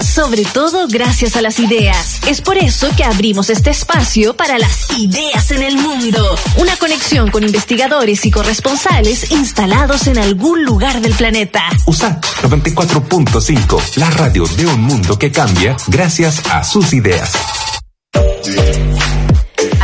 sobre 0.00 0.44
todo 0.44 0.86
gracias 0.86 1.34
a 1.36 1.42
las 1.42 1.58
ideas. 1.58 2.20
Es 2.28 2.40
por 2.40 2.56
eso 2.56 2.88
que 2.96 3.02
abrimos 3.02 3.50
este 3.50 3.70
espacio 3.70 4.36
para 4.36 4.56
las 4.56 4.96
ideas 4.96 5.50
en 5.50 5.62
el 5.62 5.76
mundo. 5.76 6.24
Una 6.56 6.76
conexión 6.76 7.30
con 7.30 7.42
investigadores 7.42 8.24
y 8.24 8.30
corresponsales 8.30 9.32
instalados 9.32 10.06
en 10.06 10.18
algún 10.18 10.64
lugar 10.64 11.00
del 11.00 11.14
planeta. 11.14 11.64
USA 11.86 12.20
94.5, 12.42 13.96
la 13.96 14.10
radio 14.10 14.44
de 14.56 14.66
un 14.66 14.82
mundo 14.82 15.18
que 15.18 15.32
cambia 15.32 15.76
gracias 15.88 16.42
a 16.48 16.62
sus 16.62 16.92
ideas. 16.92 17.32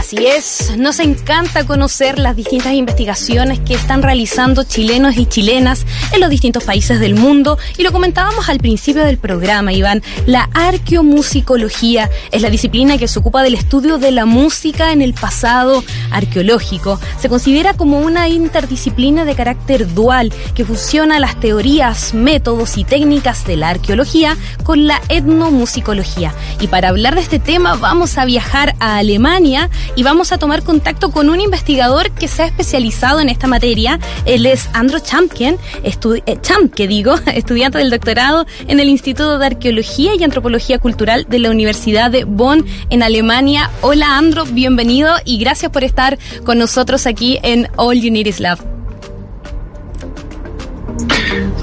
Así 0.08 0.26
es, 0.26 0.74
nos 0.78 1.00
encanta 1.00 1.66
conocer 1.66 2.18
las 2.18 2.34
distintas 2.34 2.72
investigaciones 2.72 3.60
que 3.60 3.74
están 3.74 4.02
realizando 4.02 4.62
chilenos 4.62 5.18
y 5.18 5.26
chilenas 5.26 5.84
en 6.14 6.20
los 6.22 6.30
distintos 6.30 6.64
países 6.64 6.98
del 6.98 7.14
mundo 7.14 7.58
y 7.76 7.82
lo 7.82 7.92
comentábamos 7.92 8.48
al 8.48 8.56
principio 8.56 9.04
del 9.04 9.18
programa, 9.18 9.74
Iván. 9.74 10.02
La 10.24 10.48
arqueomusicología 10.54 12.08
es 12.32 12.40
la 12.40 12.48
disciplina 12.48 12.96
que 12.96 13.06
se 13.06 13.18
ocupa 13.18 13.42
del 13.42 13.52
estudio 13.52 13.98
de 13.98 14.10
la 14.10 14.24
música 14.24 14.92
en 14.92 15.02
el 15.02 15.12
pasado 15.12 15.84
arqueológico. 16.10 16.98
Se 17.20 17.28
considera 17.28 17.74
como 17.74 17.98
una 17.98 18.30
interdisciplina 18.30 19.26
de 19.26 19.34
carácter 19.34 19.92
dual 19.92 20.32
que 20.54 20.64
fusiona 20.64 21.20
las 21.20 21.38
teorías, 21.38 22.14
métodos 22.14 22.78
y 22.78 22.84
técnicas 22.84 23.44
de 23.46 23.58
la 23.58 23.68
arqueología 23.68 24.38
con 24.62 24.86
la 24.86 25.02
etnomusicología. 25.10 26.32
Y 26.60 26.68
para 26.68 26.88
hablar 26.88 27.14
de 27.14 27.20
este 27.20 27.38
tema 27.38 27.74
vamos 27.74 28.16
a 28.16 28.24
viajar 28.24 28.74
a 28.80 28.96
Alemania 28.96 29.68
y 29.98 30.04
vamos 30.04 30.30
a 30.30 30.38
tomar 30.38 30.62
contacto 30.62 31.10
con 31.10 31.28
un 31.28 31.40
investigador 31.40 32.12
que 32.12 32.28
se 32.28 32.44
ha 32.44 32.46
especializado 32.46 33.18
en 33.18 33.28
esta 33.28 33.48
materia. 33.48 33.98
Él 34.26 34.46
es 34.46 34.70
Andro 34.72 35.00
Champken, 35.00 35.56
eh, 35.82 36.38
Champke, 36.40 36.86
digo, 36.86 37.16
estudiante 37.26 37.78
del 37.78 37.90
doctorado 37.90 38.46
en 38.68 38.78
el 38.78 38.88
Instituto 38.90 39.40
de 39.40 39.46
Arqueología 39.46 40.12
y 40.14 40.22
Antropología 40.22 40.78
Cultural 40.78 41.26
de 41.28 41.40
la 41.40 41.50
Universidad 41.50 42.12
de 42.12 42.22
Bonn 42.22 42.64
en 42.90 43.02
Alemania. 43.02 43.72
Hola 43.80 44.16
Andro, 44.16 44.44
bienvenido 44.44 45.16
y 45.24 45.38
gracias 45.38 45.72
por 45.72 45.82
estar 45.82 46.16
con 46.44 46.60
nosotros 46.60 47.08
aquí 47.08 47.40
en 47.42 47.68
All 47.74 48.00
You 48.00 48.12
Need 48.12 48.26
Is 48.26 48.38
Love. 48.38 48.60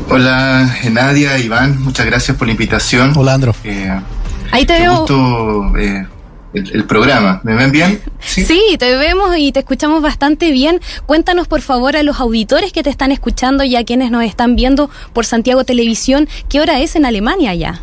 Hola 0.09 0.75
Nadia, 0.91 1.39
Iván, 1.39 1.81
muchas 1.81 2.05
gracias 2.05 2.35
por 2.35 2.47
la 2.47 2.51
invitación. 2.51 3.13
Hola 3.15 3.35
Andro. 3.35 3.55
Eh, 3.63 3.97
Ahí 4.51 4.65
te 4.65 4.77
veo. 4.77 4.97
Gusto, 4.97 5.77
eh, 5.77 6.05
el, 6.55 6.85
programa. 6.85 7.41
¿Me 7.43 7.53
ven 7.55 7.71
bien? 7.71 8.01
¿Sí? 8.19 8.59
te 8.79 8.95
vemos 8.97 9.37
y 9.37 9.51
te 9.51 9.59
escuchamos 9.59 10.01
bastante 10.01 10.51
bien. 10.51 10.79
Cuéntanos, 11.05 11.47
por 11.47 11.61
favor, 11.61 11.95
a 11.95 12.03
los 12.03 12.19
auditores 12.19 12.71
que 12.71 12.83
te 12.83 12.89
están 12.89 13.11
escuchando 13.11 13.63
y 13.63 13.75
a 13.75 13.83
quienes 13.83 14.11
nos 14.11 14.23
están 14.23 14.55
viendo 14.55 14.89
por 15.13 15.25
Santiago 15.25 15.63
Televisión, 15.63 16.27
¿qué 16.49 16.61
hora 16.61 16.79
es 16.79 16.95
en 16.95 17.05
Alemania 17.05 17.53
ya? 17.53 17.81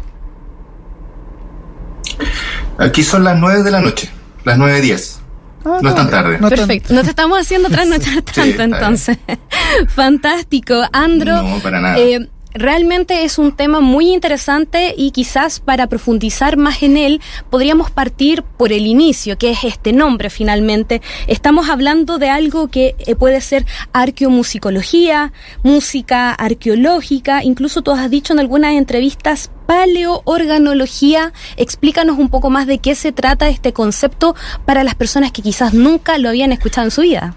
Aquí 2.79 3.03
son 3.03 3.25
las 3.25 3.39
9 3.39 3.63
de 3.63 3.71
la 3.71 3.81
noche, 3.81 4.11
las 4.45 4.59
9.10. 4.59 5.19
Ah, 5.65 5.79
no, 5.81 5.91
es 5.91 5.95
tan 5.95 6.11
tarde. 6.11 6.39
Perfecto. 6.39 6.93
Nos 6.93 7.07
estamos 7.07 7.39
haciendo 7.39 7.69
trasnochar 7.69 8.23
tanto 8.35 8.63
entonces. 8.63 9.19
Fantástico. 9.89 10.75
Andro. 10.93 11.43
No, 11.43 11.59
para 11.61 11.81
nada. 11.81 11.99
Eh, 11.99 12.29
realmente 12.55 13.25
es 13.25 13.39
un 13.39 13.53
tema 13.53 13.81
muy 13.81 14.13
interesante 14.13 14.95
y 14.97 15.11
quizás 15.11 15.61
para 15.61 15.87
profundizar 15.87 16.57
más 16.57 16.83
en 16.83 16.97
él 16.97 17.21
podríamos 17.51 17.91
partir 17.91 18.43
por 18.43 18.73
el 18.73 18.87
inicio, 18.87 19.39
que 19.39 19.51
es 19.51 19.65
este 19.65 19.93
nombre 19.93 20.31
finalmente. 20.31 21.03
Estamos 21.27 21.69
hablando 21.69 22.19
de 22.19 22.31
algo 22.31 22.69
que 22.69 22.95
eh, 22.99 23.15
puede 23.15 23.41
ser 23.41 23.67
arqueomusicología, 23.93 25.33
música 25.63 26.33
arqueológica, 26.33 27.43
incluso 27.43 27.83
tú 27.83 27.93
has 27.93 28.11
dicho 28.11 28.33
en 28.33 28.41
algunas 28.41 28.75
entrevistas 28.75 29.51
paleoorganología. 29.67 31.33
Explícanos 31.57 32.19
un 32.19 32.29
poco 32.29 32.51
más 32.51 32.67
de 32.67 32.79
qué 32.79 32.95
se 32.95 33.13
trata 33.13 33.49
este 33.49 33.73
concepto 33.73 34.35
para 34.65 34.85
las 34.85 34.95
personas 34.95 35.33
que 35.33 35.43
quizás 35.43 35.75
nunca 35.75 36.19
lo 36.19 36.29
habían 36.29 36.53
escuchado 36.53 36.87
en 36.87 36.91
su 36.91 37.03
vida. 37.03 37.35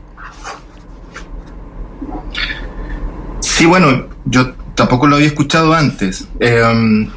Sí, 3.39 3.65
bueno, 3.65 4.08
yo 4.26 4.53
tampoco 4.75 5.08
lo 5.08 5.15
había 5.15 5.27
escuchado 5.27 5.73
antes. 5.73 6.27
Em, 6.39 7.09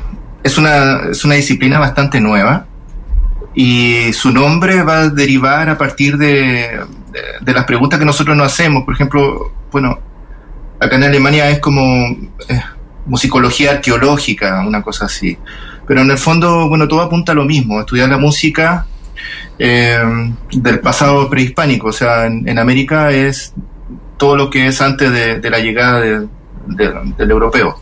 es, 0.42 0.56
una, 0.56 1.10
es 1.10 1.24
una 1.24 1.34
disciplina 1.34 1.78
bastante 1.78 2.20
nueva 2.20 2.66
y 3.54 4.12
su 4.12 4.30
nombre 4.30 4.82
va 4.82 5.00
a 5.00 5.08
derivar 5.08 5.68
a 5.68 5.76
partir 5.76 6.16
de, 6.16 6.80
de, 7.40 7.52
las 7.52 7.64
preguntas 7.64 7.98
que 7.98 8.04
nosotros 8.04 8.36
nos 8.36 8.46
hacemos. 8.46 8.84
Por 8.84 8.94
ejemplo, 8.94 9.52
bueno, 9.72 9.98
acá 10.80 10.96
en 10.96 11.04
Alemania 11.04 11.50
es 11.50 11.58
como 11.58 11.82
eh, 12.48 12.62
musicología 13.06 13.72
arqueológica, 13.72 14.64
una 14.66 14.82
cosa 14.82 15.06
así. 15.06 15.36
Pero 15.86 16.02
en 16.02 16.10
el 16.10 16.18
fondo, 16.18 16.68
bueno, 16.68 16.86
todo 16.86 17.00
apunta 17.00 17.32
a 17.32 17.34
lo 17.34 17.44
mismo, 17.44 17.80
estudiar 17.80 18.08
la 18.08 18.18
música 18.18 18.86
em, 19.58 20.34
del 20.52 20.80
pasado 20.80 21.28
prehispánico. 21.28 21.88
O 21.88 21.92
sea, 21.92 22.26
en, 22.26 22.58
América 22.58 23.10
es 23.10 23.54
todo 24.18 24.36
lo 24.36 24.50
que 24.50 24.66
es 24.66 24.80
antes 24.80 25.10
de, 25.10 25.40
de 25.40 25.50
la 25.50 25.58
llegada 25.58 26.00
de, 26.00 26.28
del 26.76 27.30
europeo. 27.30 27.80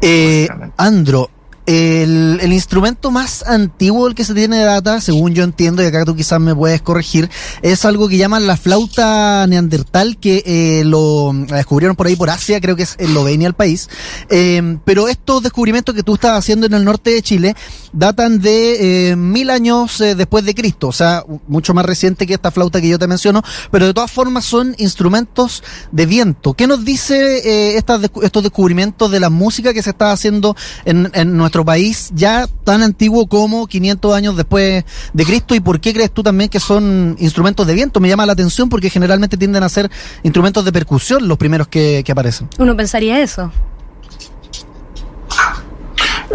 Eh, 0.00 0.48
Andro, 0.76 1.30
el, 1.66 2.38
el, 2.40 2.52
instrumento 2.52 3.10
más 3.10 3.42
antiguo 3.42 4.06
del 4.06 4.14
que 4.14 4.24
se 4.24 4.34
tiene 4.34 4.60
data, 4.60 5.00
según 5.00 5.34
yo 5.34 5.44
entiendo, 5.44 5.82
y 5.82 5.86
acá 5.86 6.04
tú 6.04 6.14
quizás 6.14 6.40
me 6.40 6.54
puedes 6.54 6.82
corregir, 6.82 7.30
es 7.62 7.84
algo 7.84 8.08
que 8.08 8.16
llaman 8.16 8.46
la 8.46 8.56
flauta 8.56 9.46
neandertal, 9.46 10.18
que 10.18 10.42
eh, 10.44 10.84
lo 10.84 11.32
descubrieron 11.48 11.96
por 11.96 12.06
ahí 12.06 12.16
por 12.16 12.30
Asia, 12.30 12.60
creo 12.60 12.76
que 12.76 12.82
es 12.82 12.96
Eslovenia 12.98 13.48
el 13.48 13.54
país. 13.54 13.88
Eh, 14.28 14.78
pero 14.84 15.08
estos 15.08 15.42
descubrimientos 15.42 15.94
que 15.94 16.02
tú 16.02 16.14
estás 16.14 16.38
haciendo 16.38 16.66
en 16.66 16.74
el 16.74 16.84
norte 16.84 17.10
de 17.10 17.22
Chile 17.22 17.54
datan 17.92 18.40
de 18.40 19.10
eh, 19.10 19.16
mil 19.16 19.50
años 19.50 20.00
eh, 20.00 20.14
después 20.14 20.44
de 20.44 20.54
Cristo, 20.54 20.88
o 20.88 20.92
sea, 20.92 21.24
mucho 21.46 21.74
más 21.74 21.86
reciente 21.86 22.26
que 22.26 22.34
esta 22.34 22.50
flauta 22.50 22.80
que 22.80 22.88
yo 22.88 22.98
te 22.98 23.06
menciono, 23.06 23.42
pero 23.70 23.86
de 23.86 23.94
todas 23.94 24.10
formas 24.10 24.44
son 24.44 24.74
instrumentos 24.78 25.62
de 25.92 26.06
viento. 26.06 26.54
¿Qué 26.54 26.66
nos 26.66 26.84
dice 26.84 27.38
eh, 27.38 27.76
estas, 27.76 28.02
estos 28.22 28.42
descubrimientos 28.42 29.10
de 29.10 29.20
la 29.20 29.30
música 29.30 29.72
que 29.72 29.82
se 29.82 29.90
está 29.90 30.12
haciendo 30.12 30.56
en, 30.84 31.10
en 31.14 31.40
país 31.62 32.10
ya 32.14 32.46
tan 32.64 32.82
antiguo 32.82 33.26
como 33.26 33.66
500 33.66 34.14
años 34.14 34.34
después 34.34 34.82
de 35.12 35.24
Cristo 35.26 35.54
y 35.54 35.60
por 35.60 35.78
qué 35.78 35.92
crees 35.92 36.10
tú 36.10 36.22
también 36.22 36.48
que 36.48 36.58
son 36.58 37.16
instrumentos 37.18 37.66
de 37.66 37.74
viento? 37.74 38.00
Me 38.00 38.08
llama 38.08 38.24
la 38.24 38.32
atención 38.32 38.70
porque 38.70 38.88
generalmente 38.88 39.36
tienden 39.36 39.62
a 39.62 39.68
ser 39.68 39.90
instrumentos 40.22 40.64
de 40.64 40.72
percusión 40.72 41.28
los 41.28 41.36
primeros 41.36 41.68
que, 41.68 42.02
aparecen. 42.10 42.48
Uno 42.58 42.76
pensaría 42.76 43.20
eso. 43.20 43.52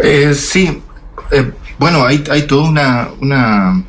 Eh, 0.02 0.34
sí, 0.34 0.80
eh, 1.30 1.52
bueno, 1.78 2.04
hay, 2.04 2.22
hay 2.30 2.46
toda 2.46 2.68
una... 2.68 3.08
una 3.20 3.84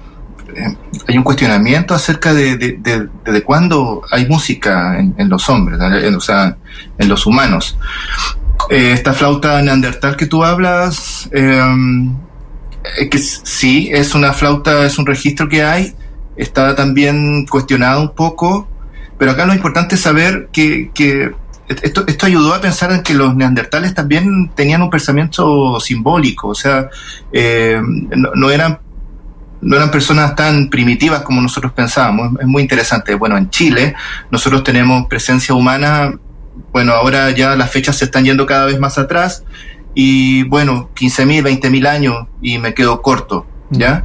eh, 0.55 0.75
hay 1.07 1.17
un 1.17 1.23
cuestionamiento 1.23 1.93
acerca 1.93 2.33
de, 2.33 2.57
de, 2.57 3.07
de, 3.25 3.43
cuándo 3.43 4.01
hay 4.11 4.27
música 4.27 4.99
en, 4.99 5.15
en 5.17 5.29
los 5.29 5.47
hombres, 5.49 5.79
o 5.79 6.19
sea, 6.19 6.57
en 6.97 7.07
los 7.07 7.25
humanos. 7.25 7.77
Eh, 8.71 8.93
esta 8.93 9.11
flauta 9.11 9.61
neandertal 9.61 10.15
que 10.15 10.27
tú 10.27 10.45
hablas, 10.45 11.27
em, 11.33 12.15
eh, 12.97 13.09
que 13.09 13.17
sí, 13.17 13.89
es 13.91 14.15
una 14.15 14.31
flauta, 14.31 14.85
es 14.85 14.97
un 14.97 15.05
registro 15.05 15.49
que 15.49 15.61
hay, 15.61 15.93
está 16.37 16.73
también 16.73 17.45
cuestionado 17.47 18.01
un 18.01 18.15
poco, 18.15 18.69
pero 19.17 19.31
acá 19.31 19.45
lo 19.45 19.53
importante 19.53 19.95
es 19.95 20.01
saber 20.01 20.47
que, 20.53 20.89
esto, 21.67 22.25
ayudó 22.25 22.53
a 22.53 22.61
pensar 22.61 22.93
en 22.93 23.03
que 23.03 23.13
los 23.13 23.35
neandertales 23.35 23.93
también 23.93 24.49
tenían 24.55 24.81
un 24.81 24.89
pensamiento 24.89 25.77
simbólico, 25.81 26.47
o 26.47 26.55
sea, 26.55 26.87
eh, 27.33 27.77
no, 28.35 28.49
eran 28.49 28.79
no 29.59 29.75
eran 29.75 29.91
personas 29.91 30.33
tan 30.33 30.69
primitivas 30.69 31.23
como 31.23 31.41
nosotros 31.41 31.73
pensábamos. 31.73 32.39
Es 32.39 32.47
muy 32.47 32.63
interesante. 32.63 33.13
Bueno, 33.15 33.37
en 33.37 33.49
Chile 33.51 33.93
nosotros 34.31 34.63
tenemos 34.63 35.07
presencia 35.07 35.53
humana 35.53 36.13
bueno, 36.71 36.93
ahora 36.93 37.31
ya 37.31 37.55
las 37.55 37.71
fechas 37.71 37.97
se 37.97 38.05
están 38.05 38.25
yendo 38.25 38.45
cada 38.45 38.65
vez 38.65 38.79
más 38.79 38.97
atrás 38.97 39.43
y 39.93 40.43
bueno, 40.43 40.89
15.000, 40.95 41.61
20.000 41.61 41.87
años 41.87 42.27
y 42.41 42.57
me 42.57 42.73
quedo 42.73 43.01
corto, 43.01 43.45
¿ya? 43.69 44.03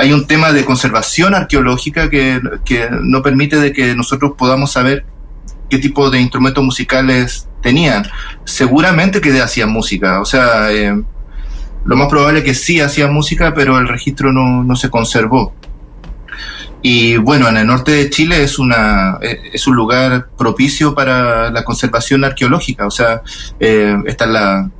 hay 0.00 0.12
un 0.12 0.26
tema 0.26 0.52
de 0.52 0.64
conservación 0.64 1.34
arqueológica 1.34 2.10
que, 2.10 2.40
que, 2.64 2.88
no 3.02 3.22
permite 3.22 3.56
de 3.56 3.72
que 3.72 3.94
nosotros 3.94 4.32
podamos 4.36 4.72
saber 4.72 5.04
qué 5.70 5.78
tipo 5.78 6.10
de 6.10 6.20
instrumentos 6.20 6.64
musicales 6.64 7.48
tenían. 7.62 8.04
Seguramente 8.44 9.20
que 9.20 9.40
hacían 9.40 9.70
música, 9.70 10.20
o 10.20 10.24
sea, 10.24 10.72
eh, 10.72 11.00
lo 11.84 11.96
más 11.96 12.08
probable 12.08 12.40
es 12.40 12.44
que 12.44 12.54
sí 12.54 12.80
hacían 12.80 13.12
música, 13.12 13.54
pero 13.54 13.78
el 13.78 13.88
registro 13.88 14.32
no, 14.32 14.64
no 14.64 14.76
se 14.76 14.90
conservó. 14.90 15.54
Y 16.80 17.16
bueno, 17.16 17.48
en 17.48 17.56
el 17.56 17.66
norte 17.66 17.92
de 17.92 18.10
Chile 18.10 18.42
es, 18.42 18.58
una, 18.58 19.18
eh, 19.20 19.40
es 19.52 19.66
un 19.66 19.74
lugar 19.74 20.28
propicio 20.36 20.94
para 20.94 21.50
la 21.50 21.64
conservación 21.64 22.24
arqueológica. 22.24 22.86
O 22.86 22.90
sea, 22.90 23.22
eh, 23.58 23.96
está 24.06 24.26
la, 24.26 24.70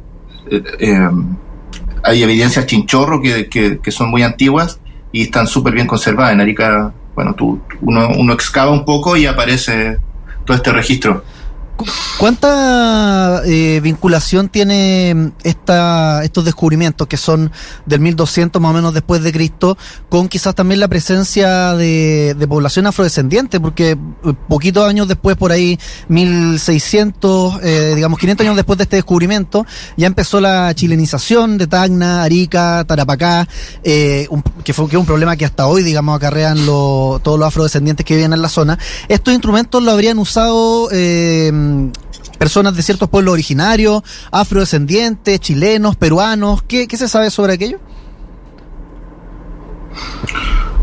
eh, 0.51 0.63
eh, 0.79 1.11
hay 2.03 2.23
evidencias 2.23 2.67
chinchorro 2.67 3.21
que, 3.21 3.49
que, 3.49 3.91
son 3.91 4.11
muy 4.11 4.23
antiguas 4.23 4.81
y 5.13 5.23
están 5.23 5.47
súper 5.47 5.75
bien 5.75 5.87
conservadas. 5.87 6.33
En 6.33 6.41
Arica, 6.41 6.93
bueno, 7.15 7.35
tú, 7.35 7.61
uno, 7.81 8.09
uno 8.17 8.33
excava 8.33 8.71
un 8.71 8.85
poco 8.85 9.17
y 9.17 9.27
aparece 9.27 9.99
todo 10.45 10.57
este 10.57 10.73
registro. 10.73 11.25
¿Cuánta 12.19 13.43
eh, 13.47 13.81
vinculación 13.81 14.49
tiene 14.49 15.33
esta, 15.45 16.25
estos 16.25 16.45
descubrimientos 16.45 17.07
que 17.07 17.17
son 17.17 17.53
del 17.87 18.01
1200 18.01 18.61
más 18.61 18.73
o 18.73 18.75
menos 18.75 18.93
después 18.93 19.23
de 19.23 19.33
Cristo 19.33 19.79
con 20.09 20.29
quizás 20.29 20.55
también 20.55 20.81
la 20.81 20.89
presencia 20.89 21.75
de, 21.75 22.35
de 22.37 22.49
población 22.49 22.87
afrodescendiente? 22.87 23.61
Porque 23.61 23.91
eh, 23.91 23.97
poquitos 24.49 24.89
años 24.89 25.07
después, 25.07 25.37
por 25.37 25.53
ahí 25.53 25.79
1600, 26.09 27.61
eh, 27.63 27.93
digamos 27.95 28.19
500 28.19 28.45
años 28.45 28.57
después 28.57 28.79
de 28.79 28.85
este 28.85 28.97
descubrimiento, 28.97 29.65
ya 29.97 30.09
empezó 30.09 30.41
la 30.41 30.75
chilenización 30.75 31.57
de 31.57 31.69
Tacna, 31.69 32.25
Arica, 32.25 32.85
Tarapacá, 32.85 33.47
eh, 33.85 34.27
un, 34.31 34.43
que 34.65 34.73
fue 34.73 34.89
que 34.89 34.97
un 34.97 35.07
problema 35.07 35.37
que 35.37 35.45
hasta 35.45 35.69
hoy, 35.69 35.85
digamos, 35.85 36.17
acarrean 36.17 36.67
lo, 36.67 37.21
todos 37.23 37.39
los 37.39 37.47
afrodescendientes 37.47 38.05
que 38.05 38.17
viven 38.17 38.33
en 38.33 38.43
la 38.43 38.49
zona. 38.49 38.79
Estos 39.09 39.33
instrumentos 39.33 39.83
lo 39.83 39.93
habrían 39.93 40.19
usado 40.19 40.89
eh, 40.91 41.53
personas 42.39 42.77
de 42.77 42.83
ciertos 42.83 43.09
pueblos 43.09 43.33
originarios, 43.33 44.03
afrodescendientes, 44.31 45.41
chilenos, 45.41 45.97
peruanos. 45.97 46.63
¿Qué, 46.63 46.87
se 46.89 47.09
sabe 47.09 47.31
sobre 47.31 47.55
aquello? 47.55 47.79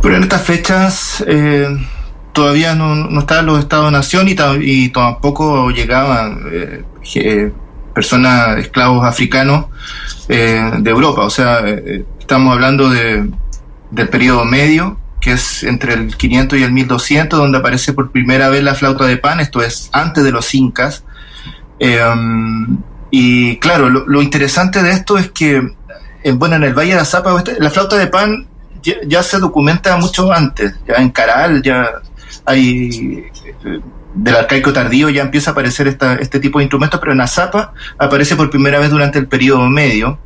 Pero 0.02 0.18
en 0.18 0.24
estas 0.24 0.42
fechas 0.44 1.24
eh, 1.26 1.68
todavía 2.34 2.76
no, 2.76 2.96
no 2.96 3.20
estaban 3.22 3.46
los 3.46 3.60
estados-nación 3.60 4.28
y, 4.28 4.36
y, 4.62 4.90
tampoco 4.90 5.72
llegaban 5.72 6.44
eh, 6.52 6.84
eh, 7.16 7.52
personas, 7.94 8.60
esclavos 8.60 9.06
africanos 9.06 9.66
de 10.28 10.90
Europa. 10.90 11.24
O 11.24 11.30
sea, 11.30 11.60
estamos 12.20 12.52
hablando 12.52 12.90
de, 12.90 13.30
del 13.92 14.10
periodo 14.10 14.44
medio, 14.44 14.98
que 15.20 15.34
es 15.34 15.64
entre 15.64 15.94
el 15.94 16.16
500 16.16 16.60
y 16.60 16.64
el 16.64 16.72
1200, 16.72 17.40
donde 17.40 17.58
aparece 17.58 17.94
por 17.94 18.12
primera 18.12 18.50
vez 18.50 18.64
la 18.64 18.76
flauta 18.76 19.06
de 19.06 19.18
pan, 19.18 19.40
esto 19.40 19.62
es 19.62 19.90
antes 19.92 20.24
de 20.24 20.32
los 20.32 20.54
incas. 20.54 21.04
Eh, 21.80 22.00
y 23.12 23.58
claro, 23.58 23.90
lo, 23.90 24.22
interesante 24.22 24.84
de 24.84 24.92
esto 24.92 25.18
es 25.18 25.32
que, 25.32 25.62
eh, 26.24 26.32
bueno, 26.34 26.56
en 26.56 26.64
el 26.64 26.74
Valle 26.74 26.96
de 26.96 27.00
Azapa, 27.00 27.44
la 27.60 27.70
flauta 27.70 27.98
de 27.98 28.08
pan 28.08 28.48
ya, 28.82 28.96
ya, 29.06 29.24
se 29.24 29.40
documenta 29.40 29.96
mucho 29.98 30.32
antes, 30.32 30.74
ya 30.88 30.96
en 30.96 31.10
Caral, 31.12 31.62
ya 31.62 31.90
hay, 32.46 33.26
eh, 33.64 33.80
del 34.14 34.36
arcaico 34.36 34.72
tardío 34.72 35.10
ya 35.10 35.22
empieza 35.22 35.52
a 35.52 35.54
aparecer 35.54 35.88
esta, 35.88 36.16
este 36.16 36.40
tipo 36.40 36.60
de 36.60 36.66
instrumentos, 36.66 37.00
pero 37.00 37.12
en 37.12 37.22
Azapa 37.22 37.74
aparece 37.98 38.36
por 38.36 38.50
primera 38.50 38.80
vez 38.80 38.90
durante 38.90 39.20
el 39.20 39.28
periodo 39.28 39.70
medio, 39.70 40.20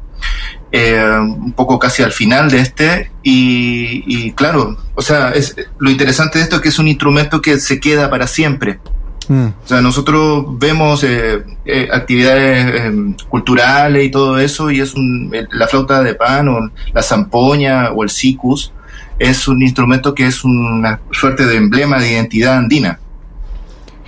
eh, 0.71 1.04
un 1.19 1.54
poco 1.54 1.80
casi 1.80 2.04
al 2.04 2.12
final 2.12 2.50
de 2.50 2.60
este, 2.60 3.12
y, 3.24 4.04
y, 4.06 4.31
claro, 4.33 4.77
o 4.95 5.01
sea, 5.01 5.31
es, 5.31 5.56
lo 5.77 5.89
interesante 5.89 6.38
de 6.38 6.44
esto 6.44 6.57
es 6.57 6.62
que 6.62 6.69
es 6.69 6.80
un 6.80 6.88
instrumento 6.88 7.42
que 7.42 7.60
se 7.60 7.80
queda 7.80 8.10
para 8.10 8.27
siempre. 8.27 8.80
Mm. 9.27 9.48
O 9.63 9.68
sea, 9.68 9.81
nosotros 9.81 10.45
vemos 10.57 11.04
eh, 11.04 11.44
eh, 11.66 11.88
actividades 11.92 12.66
eh, 12.74 13.16
culturales 13.30 14.06
y 14.06 14.12
todo 14.12 14.39
eso, 14.39 14.71
y 14.71 14.80
es 14.80 14.95
un, 14.95 15.31
la 15.51 15.68
flauta 15.68 16.01
de 16.01 16.16
pan 16.16 16.48
o 16.50 16.71
la 16.94 17.01
zampoña 17.01 17.92
o 17.92 18.04
el 18.04 18.10
sicus 18.10 18.74
es 19.19 19.48
un 19.50 19.62
instrumento 19.62 20.16
que 20.16 20.25
es 20.25 20.44
una 20.44 21.01
suerte 21.12 21.45
de 21.45 21.57
emblema 21.57 22.00
de 22.00 22.13
identidad 22.13 22.57
andina. 22.57 23.00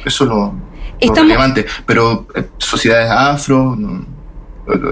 Eso 0.04 0.24
es 0.24 0.30
lo, 0.30 0.56
lo 1.02 1.14
relevante. 1.14 1.66
Pero 1.86 2.28
eh, 2.34 2.48
sociedades 2.58 3.12
afro, 3.12 3.78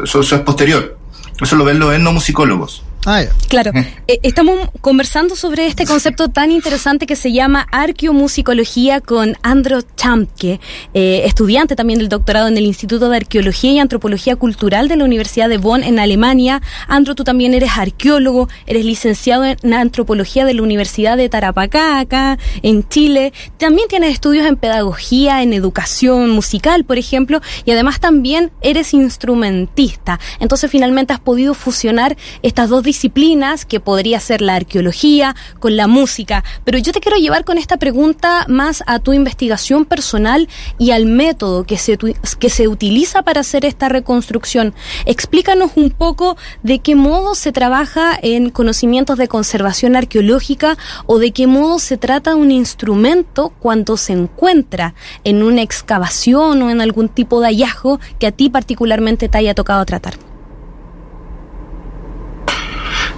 eso, 0.04 0.20
es 0.20 0.34
posterior. 0.42 0.99
Eso 1.42 1.56
lo 1.56 1.64
ven 1.64 1.80
los 1.80 1.94
etnomusicólogos. 1.94 2.84
Ah, 3.06 3.22
yeah. 3.22 3.34
Claro, 3.48 3.72
eh, 4.08 4.20
estamos 4.24 4.70
conversando 4.82 5.36
sobre 5.36 5.66
este 5.68 5.86
concepto 5.86 6.28
tan 6.28 6.52
interesante 6.52 7.08
que 7.08 7.16
se 7.16 7.32
llama 7.32 7.66
arqueomusicología 7.72 9.00
con 9.00 9.38
Andro 9.42 9.82
Champke, 9.96 10.60
eh, 10.94 11.22
estudiante 11.26 11.76
también 11.76 12.00
del 12.00 12.10
doctorado 12.10 12.48
en 12.48 12.58
el 12.58 12.66
Instituto 12.66 13.10
de 13.10 13.18
Arqueología 13.18 13.72
y 13.72 13.80
Antropología 13.80 14.36
Cultural 14.36 14.88
de 14.90 14.98
la 14.98 15.06
Universidad 15.06 15.48
de 15.48 15.58
Bonn 15.58 15.84
en 15.84 15.98
Alemania. 15.98 16.62
Andro, 16.88 17.16
tú 17.16 17.24
también 17.24 17.54
eres 17.54 17.72
arqueólogo, 17.78 18.50
eres 18.68 18.84
licenciado 18.84 19.46
en 19.46 19.74
Antropología 19.74 20.46
de 20.46 20.54
la 20.54 20.62
Universidad 20.62 21.16
de 21.16 21.30
Tarapacá, 21.30 22.00
acá 22.00 22.38
en 22.62 22.88
Chile. 22.88 23.34
También 23.58 23.88
tienes 23.88 24.14
estudios 24.14 24.46
en 24.46 24.58
pedagogía, 24.58 25.42
en 25.42 25.54
educación 25.54 26.30
musical, 26.32 26.84
por 26.84 26.98
ejemplo, 26.98 27.42
y 27.64 27.72
además 27.72 28.00
también 28.00 28.52
eres 28.62 28.94
instrumentista. 28.94 30.20
Entonces 30.40 30.70
finalmente 30.70 31.14
has 31.14 31.20
podido 31.20 31.54
fusionar 31.54 32.18
estas 32.44 32.70
dos 32.70 32.84
disciplinas, 32.90 33.66
que 33.66 33.80
podría 33.80 34.20
ser 34.20 34.42
la 34.42 34.56
arqueología, 34.56 35.36
con 35.60 35.78
la 35.78 35.86
música. 35.86 36.44
Pero 36.66 36.80
yo 36.80 36.92
te 36.92 37.02
quiero 37.02 37.18
llevar 37.18 37.46
con 37.46 37.60
esta 37.60 37.78
pregunta 37.78 38.46
más 38.48 38.84
a 38.88 38.98
tu 38.98 39.14
investigación 39.14 39.86
personal 39.86 40.50
y 40.80 40.90
al 40.90 41.06
método 41.06 41.66
que 41.66 41.78
se, 41.78 42.00
que 42.40 42.50
se 42.50 42.68
utiliza 42.68 43.22
para 43.22 43.42
hacer 43.42 43.64
esta 43.64 43.90
reconstrucción. 43.90 44.74
Explícanos 45.06 45.72
un 45.76 45.92
poco 45.92 46.36
de 46.64 46.80
qué 46.80 46.96
modo 46.96 47.36
se 47.36 47.52
trabaja 47.52 48.18
en 48.20 48.50
conocimientos 48.50 49.20
de 49.20 49.28
conservación 49.28 49.96
arqueológica 49.96 50.76
o 51.06 51.20
de 51.20 51.32
qué 51.32 51.46
modo 51.46 51.78
se 51.78 51.98
trata 51.98 52.36
un 52.36 52.52
instrumento 52.52 53.54
cuando 53.60 53.98
se 53.98 54.14
encuentra 54.14 54.96
en 55.24 55.44
una 55.44 55.62
excavación 55.62 56.64
o 56.64 56.72
en 56.72 56.82
algún 56.82 57.08
tipo 57.08 57.40
de 57.40 57.50
hallazgo 57.50 58.00
que 58.18 58.26
a 58.26 58.32
ti 58.32 58.50
particularmente 58.50 59.30
te 59.30 59.38
haya 59.38 59.54
tocado 59.54 59.86
tratar. 59.86 60.29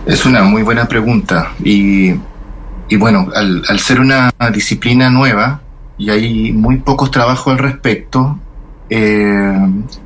Es 0.05 0.25
una 0.25 0.43
muy 0.43 0.63
buena 0.63 0.87
pregunta 0.87 1.53
y, 1.63 2.11
y 2.89 2.95
bueno, 2.97 3.29
al, 3.35 3.63
al, 3.67 3.79
ser 3.79 3.99
una 3.99 4.31
disciplina 4.51 5.09
nueva 5.09 5.61
y 5.97 6.09
hay 6.09 6.51
muy 6.51 6.77
pocos 6.77 7.11
trabajos 7.11 7.53
al 7.53 7.59
respecto, 7.59 8.39
eh, 8.89 9.57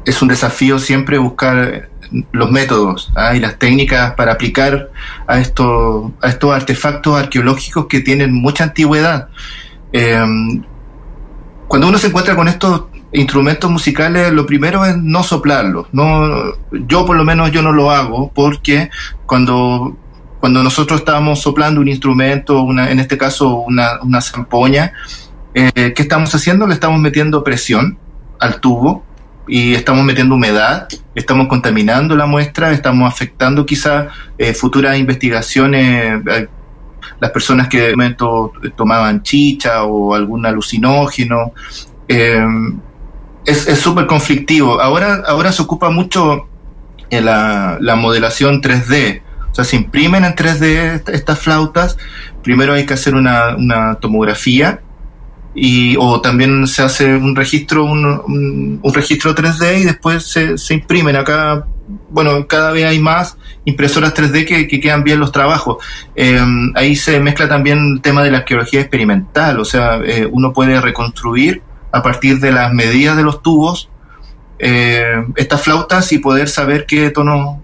es 0.06 0.21
un 0.21 0.27
desafío 0.27 0.77
siempre 0.77 1.18
buscar 1.18 1.89
los 2.31 2.51
métodos 2.51 3.12
¿ah? 3.15 3.36
y 3.36 3.39
las 3.39 3.57
técnicas 3.57 4.13
para 4.13 4.33
aplicar 4.33 4.92
a, 5.25 5.39
esto, 5.39 6.13
a 6.21 6.30
estos 6.30 6.53
artefactos 6.53 7.18
arqueológicos 7.18 7.88
que 7.88 8.01
tienen 8.01 8.33
mucha 8.33 8.65
antigüedad. 8.65 9.30
Eh, 9.94 10.19
cuando 11.68 11.88
uno 11.88 11.97
se 11.97 12.07
encuentra 12.07 12.36
con 12.36 12.47
estos 12.47 12.86
instrumentos 13.16 13.70
musicales, 13.70 14.32
lo 14.32 14.46
primero 14.46 14.86
es 14.86 14.98
no 14.98 15.24
soplarlos. 15.24 15.88
No, 15.92 16.54
yo 16.72 17.06
por 17.06 17.16
lo 17.16 17.24
menos 17.24 17.52
yo 17.52 17.62
no 17.62 17.72
lo 17.72 17.92
hago 17.92 18.32
porque 18.34 18.90
cuando, 19.26 19.98
cuando 20.40 20.64
nosotros 20.64 21.00
estábamos 21.00 21.42
soplando 21.42 21.82
un 21.82 21.88
instrumento, 21.88 22.62
una, 22.62 22.92
en 22.92 23.00
este 23.00 23.18
caso 23.18 23.58
una, 23.58 24.02
una 24.02 24.22
zampoña, 24.22 24.94
eh, 25.54 25.94
¿qué 25.96 26.02
estamos 26.02 26.34
haciendo? 26.36 26.68
Le 26.68 26.74
estamos 26.74 27.00
metiendo 27.00 27.44
presión 27.44 27.98
al 28.40 28.60
tubo 28.60 29.04
y 29.48 29.74
estamos 29.74 30.04
metiendo 30.04 30.36
humedad, 30.36 30.88
estamos 31.14 31.48
contaminando 31.48 32.16
la 32.16 32.26
muestra, 32.26 32.72
estamos 32.72 33.12
afectando 33.12 33.66
quizás 33.66 34.08
eh, 34.38 34.54
futuras 34.54 34.98
investigaciones. 34.98 36.22
Eh, 36.28 36.48
las 37.19 37.31
personas 37.31 37.68
que 37.68 37.80
de 37.80 37.92
momento 37.92 38.52
tomaban 38.76 39.22
chicha 39.22 39.84
o 39.84 40.14
algún 40.14 40.45
alucinógeno, 40.45 41.54
eh, 42.07 42.44
es 43.45 43.80
súper 43.80 44.07
conflictivo. 44.07 44.81
Ahora, 44.81 45.23
ahora 45.28 45.52
se 45.52 45.61
ocupa 45.61 45.90
mucho 45.90 46.47
en 47.09 47.25
la, 47.25 47.78
la, 47.80 47.95
modelación 47.95 48.61
3D. 48.61 49.21
O 49.52 49.56
sea, 49.56 49.64
se 49.64 49.75
imprimen 49.75 50.25
en 50.25 50.35
3D 50.35 51.09
estas 51.11 51.40
flautas. 51.40 51.97
Primero 52.44 52.73
hay 52.73 52.85
que 52.85 52.94
hacer 52.94 53.16
una, 53.16 53.56
una 53.56 53.95
tomografía 53.95 54.81
y 55.56 55.95
o 55.97 56.19
también 56.19 56.68
se 56.68 56.83
hace 56.83 57.16
un 57.16 57.33
registro 57.33 57.85
un, 57.85 58.80
un, 58.83 58.94
registro 58.94 59.33
3D 59.33 59.80
y 59.80 59.83
después 59.85 60.28
se, 60.28 60.57
se, 60.57 60.73
imprimen 60.73 61.16
acá 61.16 61.66
bueno 62.09 62.45
cada 62.45 62.73
vez 62.73 62.83
hay 62.83 62.99
más 62.99 63.37
impresoras 63.64 64.14
3D 64.14 64.45
que, 64.45 64.68
que 64.68 64.81
quedan 64.81 65.06
bien 65.06 65.18
los 65.18 65.31
trabajos 65.31 65.78
eh, 66.14 66.42
ahí 66.75 66.97
se 66.97 67.21
mezcla 67.21 67.47
también 67.47 67.94
el 67.95 68.02
tema 68.02 68.21
de 68.21 68.31
la 68.31 68.40
arqueología 68.40 68.81
experimental 68.81 69.57
o 69.61 69.64
sea 69.64 70.02
eh, 70.04 70.28
uno 70.30 70.52
puede 70.52 70.81
reconstruir 70.81 71.61
a 71.95 72.04
partir 72.04 72.40
de 72.40 72.52
las 72.52 72.73
medidas 72.73 73.16
de 73.16 73.23
los 73.23 73.42
tubos 73.42 73.90
eh, 74.59 75.25
estas 75.37 75.61
flautas 75.61 76.11
y 76.11 76.19
poder 76.19 76.49
saber 76.49 76.85
qué 76.85 77.09
tonos 77.09 77.57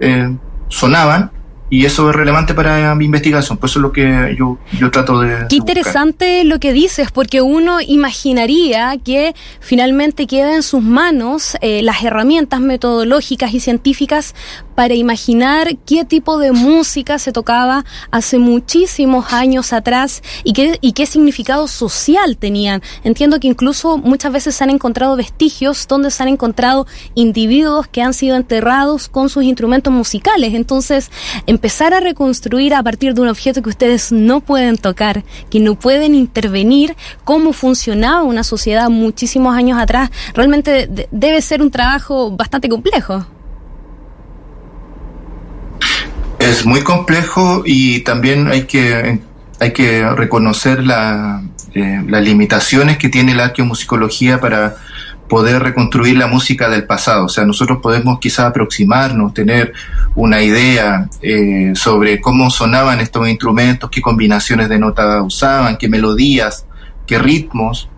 eh, 0.00 0.36
sonaban 0.68 1.30
y 1.70 1.84
eso 1.84 2.08
es 2.08 2.16
relevante 2.16 2.54
para 2.54 2.94
mi 2.94 3.04
investigación, 3.04 3.58
por 3.58 3.68
eso 3.68 3.78
es 3.78 3.82
lo 3.82 3.92
que 3.92 4.34
yo, 4.38 4.58
yo 4.78 4.90
trato 4.90 5.20
de... 5.20 5.46
Qué 5.48 5.56
interesante 5.56 6.44
lo 6.44 6.58
que 6.60 6.72
dices, 6.72 7.10
porque 7.10 7.42
uno 7.42 7.80
imaginaría 7.80 8.96
que 8.96 9.34
finalmente 9.60 10.26
queda 10.26 10.54
en 10.54 10.62
sus 10.62 10.82
manos 10.82 11.56
eh, 11.60 11.82
las 11.82 12.02
herramientas 12.02 12.60
metodológicas 12.60 13.52
y 13.52 13.60
científicas 13.60 14.34
para 14.74 14.94
imaginar 14.94 15.76
qué 15.84 16.04
tipo 16.04 16.38
de 16.38 16.52
música 16.52 17.18
se 17.18 17.32
tocaba 17.32 17.84
hace 18.12 18.38
muchísimos 18.38 19.32
años 19.32 19.72
atrás 19.72 20.22
y 20.44 20.52
qué, 20.52 20.78
y 20.80 20.92
qué 20.92 21.04
significado 21.04 21.66
social 21.66 22.36
tenían. 22.36 22.80
Entiendo 23.02 23.40
que 23.40 23.48
incluso 23.48 23.98
muchas 23.98 24.32
veces 24.32 24.54
se 24.54 24.64
han 24.64 24.70
encontrado 24.70 25.16
vestigios 25.16 25.86
donde 25.88 26.10
se 26.10 26.22
han 26.22 26.28
encontrado 26.28 26.86
individuos 27.14 27.88
que 27.88 28.02
han 28.02 28.14
sido 28.14 28.36
enterrados 28.36 29.08
con 29.08 29.28
sus 29.28 29.42
instrumentos 29.42 29.92
musicales. 29.92 30.54
Entonces, 30.54 31.10
en 31.46 31.57
empezar 31.58 31.92
a 31.92 31.98
reconstruir 31.98 32.72
a 32.72 32.84
partir 32.84 33.14
de 33.14 33.20
un 33.20 33.26
objeto 33.26 33.62
que 33.62 33.68
ustedes 33.68 34.12
no 34.12 34.40
pueden 34.40 34.76
tocar, 34.76 35.24
que 35.50 35.58
no 35.58 35.74
pueden 35.74 36.14
intervenir, 36.14 36.94
cómo 37.24 37.52
funcionaba 37.52 38.22
una 38.22 38.44
sociedad 38.44 38.88
muchísimos 38.88 39.56
años 39.56 39.76
atrás, 39.76 40.08
realmente 40.34 40.88
debe 41.10 41.42
ser 41.42 41.60
un 41.60 41.72
trabajo 41.72 42.30
bastante 42.30 42.68
complejo. 42.68 43.26
Es 46.38 46.64
muy 46.64 46.82
complejo 46.82 47.64
y 47.66 48.00
también 48.04 48.46
hay 48.46 48.62
que, 48.62 49.20
hay 49.58 49.72
que 49.72 50.08
reconocer 50.10 50.84
la, 50.84 51.42
eh, 51.74 52.04
las 52.06 52.22
limitaciones 52.22 52.98
que 52.98 53.08
tiene 53.08 53.34
la 53.34 53.46
arqueomusicología 53.46 54.38
para 54.38 54.76
poder 55.28 55.62
reconstruir 55.62 56.16
la 56.16 56.26
música 56.26 56.68
del 56.68 56.84
pasado. 56.84 57.26
O 57.26 57.28
sea, 57.28 57.44
nosotros 57.44 57.78
podemos 57.82 58.18
quizás 58.18 58.46
aproximarnos, 58.46 59.34
tener 59.34 59.72
una 60.14 60.42
idea 60.42 61.08
eh, 61.22 61.72
sobre 61.74 62.20
cómo 62.20 62.50
sonaban 62.50 63.00
estos 63.00 63.28
instrumentos, 63.28 63.90
qué 63.90 64.00
combinaciones 64.00 64.68
de 64.68 64.78
notas 64.78 65.22
usaban, 65.24 65.76
qué 65.76 65.88
melodías, 65.88 66.66
qué 67.06 67.18
ritmos, 67.18 67.88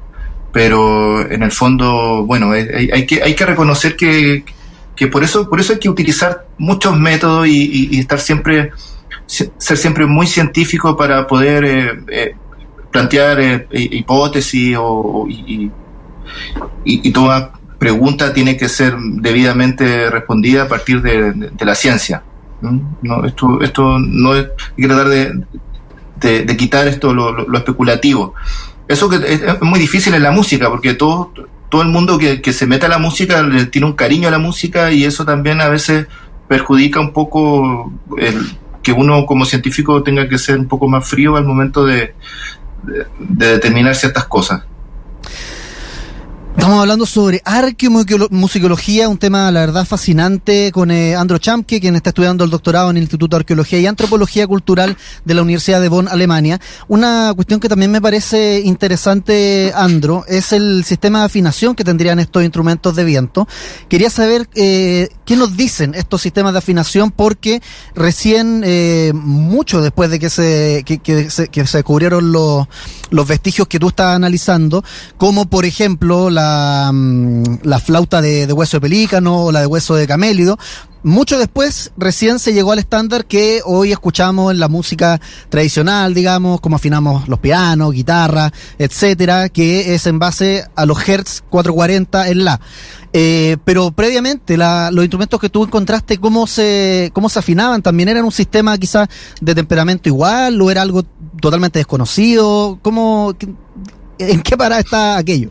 pero 0.52 1.30
en 1.30 1.42
el 1.42 1.52
fondo, 1.52 2.24
bueno, 2.26 2.52
hay, 2.52 3.06
que, 3.06 3.22
hay 3.22 3.34
que 3.34 3.46
reconocer 3.46 3.96
que, 3.96 4.44
que, 4.96 5.06
por, 5.06 5.22
eso, 5.22 5.48
por 5.48 5.60
eso 5.60 5.72
hay 5.72 5.78
que 5.78 5.88
utilizar 5.88 6.46
muchos 6.58 6.98
métodos 6.98 7.46
y, 7.46 7.98
estar 7.98 8.18
siempre, 8.18 8.72
ser 9.26 9.76
siempre 9.76 10.06
muy 10.06 10.26
científico 10.26 10.96
para 10.96 11.26
poder 11.26 11.64
eh, 11.64 12.00
eh, 12.08 12.34
plantear 12.90 13.66
hipótesis 13.70 14.76
o, 14.78 15.26
y, 16.84 17.10
toda 17.12 17.52
pregunta 17.78 18.32
tiene 18.32 18.56
que 18.56 18.68
ser 18.68 18.96
debidamente 18.98 20.10
respondida 20.10 20.64
a 20.64 20.68
partir 20.68 21.02
de, 21.02 21.50
la 21.60 21.74
ciencia. 21.74 22.22
No, 22.60 23.24
esto, 23.24 23.60
esto 23.62 23.98
no 23.98 24.34
es, 24.34 24.48
hay 24.76 24.82
que 24.82 24.86
tratar 24.86 25.08
de, 25.08 26.44
de, 26.44 26.56
quitar 26.56 26.86
esto 26.88 27.14
lo, 27.14 27.56
especulativo. 27.56 28.34
Eso 28.88 29.08
que 29.08 29.16
es, 29.16 29.62
muy 29.62 29.78
difícil 29.78 30.14
en 30.14 30.22
la 30.22 30.30
música, 30.30 30.68
porque 30.68 30.94
todo, 30.94 31.32
todo 31.68 31.82
el 31.82 31.88
mundo 31.88 32.18
que, 32.18 32.42
que 32.42 32.52
se 32.52 32.66
mete 32.66 32.86
a 32.86 32.90
la 32.90 32.98
música 32.98 33.42
le 33.42 33.66
tiene 33.66 33.86
un 33.86 33.94
cariño 33.94 34.28
a 34.28 34.30
la 34.30 34.38
música 34.38 34.92
y 34.92 35.04
eso 35.04 35.24
también 35.24 35.60
a 35.60 35.68
veces 35.68 36.06
perjudica 36.48 37.00
un 37.00 37.12
poco 37.12 37.92
el, 38.18 38.56
que 38.82 38.92
uno 38.92 39.26
como 39.26 39.44
científico 39.44 40.02
tenga 40.02 40.28
que 40.28 40.38
ser 40.38 40.58
un 40.58 40.66
poco 40.66 40.88
más 40.88 41.08
frío 41.08 41.36
al 41.36 41.44
momento 41.44 41.84
de, 41.84 42.14
de 42.82 43.46
determinar 43.46 43.94
ciertas 43.94 44.24
cosas. 44.26 44.62
Estamos 46.56 46.80
hablando 46.80 47.06
sobre 47.06 47.40
arqueomusicología, 47.44 49.08
un 49.08 49.18
tema, 49.18 49.50
la 49.52 49.60
verdad, 49.60 49.86
fascinante 49.86 50.72
con 50.72 50.90
eh, 50.90 51.14
Andro 51.14 51.38
Chamke, 51.38 51.80
quien 51.80 51.94
está 51.94 52.10
estudiando 52.10 52.42
el 52.42 52.50
doctorado 52.50 52.90
en 52.90 52.96
el 52.96 53.04
Instituto 53.04 53.36
de 53.36 53.40
Arqueología 53.42 53.78
y 53.78 53.86
Antropología 53.86 54.46
Cultural 54.48 54.96
de 55.24 55.34
la 55.34 55.42
Universidad 55.42 55.80
de 55.80 55.88
Bonn, 55.88 56.08
Alemania. 56.08 56.60
Una 56.88 57.32
cuestión 57.34 57.60
que 57.60 57.68
también 57.68 57.92
me 57.92 58.02
parece 58.02 58.60
interesante, 58.60 59.72
Andro, 59.74 60.24
es 60.26 60.52
el 60.52 60.84
sistema 60.84 61.20
de 61.20 61.26
afinación 61.26 61.76
que 61.76 61.84
tendrían 61.84 62.18
estos 62.18 62.42
instrumentos 62.42 62.96
de 62.96 63.04
viento. 63.04 63.48
Quería 63.88 64.10
saber 64.10 64.48
eh, 64.54 65.08
qué 65.24 65.36
nos 65.36 65.56
dicen 65.56 65.94
estos 65.94 66.20
sistemas 66.20 66.52
de 66.52 66.58
afinación, 66.58 67.12
porque 67.12 67.62
recién, 67.94 68.62
eh, 68.66 69.12
mucho 69.14 69.82
después 69.82 70.10
de 70.10 70.18
que 70.18 70.28
se, 70.28 70.82
que, 70.84 71.30
se, 71.30 71.48
que 71.48 71.66
se 71.66 71.84
cubrieron 71.84 72.32
los, 72.32 72.66
los 73.10 73.26
vestigios 73.26 73.68
que 73.68 73.78
tú 73.78 73.88
estás 73.88 74.16
analizando, 74.16 74.84
como 75.16 75.48
por 75.48 75.64
ejemplo 75.64 76.28
la 76.28 76.39
Mm, 76.92 77.60
la, 77.62 77.80
flauta 77.80 78.20
de, 78.20 78.52
hueso 78.52 78.76
de 78.76 78.80
pelícano 78.80 79.44
o 79.44 79.52
la 79.52 79.60
de 79.60 79.66
hueso 79.66 79.94
de 79.94 80.06
camélido. 80.06 80.58
Mucho 81.02 81.38
después, 81.38 81.92
recién 81.96 82.38
se 82.38 82.52
llegó 82.52 82.72
al 82.72 82.78
estándar 82.78 83.24
que 83.24 83.62
hoy 83.64 83.90
escuchamos 83.90 84.52
en 84.52 84.60
la 84.60 84.68
música 84.68 85.18
tradicional, 85.48 86.12
digamos, 86.12 86.60
como 86.60 86.76
afinamos 86.76 87.26
los 87.26 87.38
pianos, 87.38 87.92
guitarra, 87.92 88.52
etcétera, 88.78 89.48
que 89.48 89.94
es 89.94 90.06
en 90.06 90.18
base 90.18 90.64
a 90.76 90.84
los 90.84 91.08
Hertz 91.08 91.42
440 91.48 92.28
en 92.28 92.44
la. 92.44 92.60
Eh, 93.14 93.56
pero 93.64 93.92
previamente, 93.92 94.58
los 94.58 95.02
instrumentos 95.02 95.40
que 95.40 95.48
tú 95.48 95.64
encontraste, 95.64 96.18
¿cómo 96.18 96.46
se, 96.46 97.10
¿cómo 97.14 97.30
se 97.30 97.38
afinaban? 97.38 97.80
¿También 97.80 98.10
eran 98.10 98.24
un 98.24 98.32
sistema 98.32 98.76
quizás 98.76 99.08
de 99.40 99.54
temperamento 99.54 100.08
igual 100.08 100.60
o 100.60 100.70
era 100.70 100.82
algo 100.82 101.02
totalmente 101.40 101.78
desconocido? 101.78 102.78
¿Cómo, 102.82 103.34
¿En 104.18 104.42
qué 104.42 104.56
parada 104.56 104.80
está 104.80 105.16
aquello? 105.16 105.50